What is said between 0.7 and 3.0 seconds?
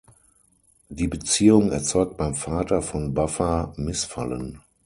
Die Beziehung erzeugt beim Vater